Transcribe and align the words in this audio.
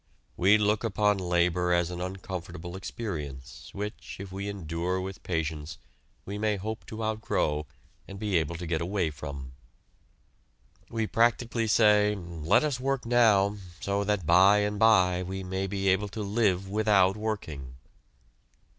We 0.35 0.57
look 0.57 0.83
upon 0.83 1.19
labor 1.19 1.71
as 1.73 1.91
an 1.91 2.01
uncomfortable 2.01 2.75
experience, 2.75 3.69
which, 3.71 4.17
if 4.19 4.31
we 4.31 4.49
endure 4.49 4.99
with 4.99 5.21
patience, 5.21 5.77
we 6.25 6.39
may 6.39 6.55
hope 6.57 6.87
to 6.87 7.03
outgrow 7.03 7.67
and 8.07 8.17
be 8.17 8.35
able 8.37 8.55
to 8.55 8.65
get 8.65 8.81
away 8.81 9.11
from. 9.11 9.51
We 10.89 11.05
practically 11.05 11.67
say: 11.67 12.15
"Let 12.15 12.63
us 12.63 12.79
work 12.79 13.05
now, 13.05 13.57
so 13.79 14.03
that 14.03 14.25
by 14.25 14.61
and 14.61 14.79
by 14.79 15.21
we 15.21 15.43
may 15.43 15.67
be 15.67 15.87
able 15.89 16.07
to 16.07 16.23
live 16.23 16.67
without 16.67 17.15
working!" 17.15 17.75